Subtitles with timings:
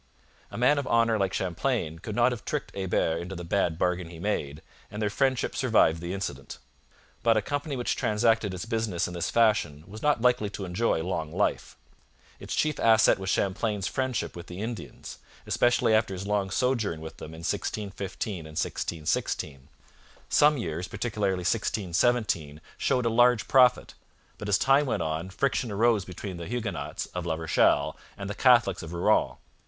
[0.49, 4.09] A man of honour like Champlain could not have tricked Hebert into the bad bargain
[4.09, 6.57] he made, and their friendship survived the incident.
[7.21, 11.03] But a company which transacted its business in this fashion was not likely to enjoy
[11.03, 11.77] long life.
[12.39, 17.17] Its chief asset was Champlain's friendship with the Indians, especially after his long sojourn with
[17.17, 19.67] them in 1615 and 1616.
[20.29, 23.93] Some years, particularly 1617, showed a large profit,
[24.39, 28.33] but as time went on friction arose between the Huguenots of La Rochelle and the
[28.33, 29.35] Catholics of Rouen.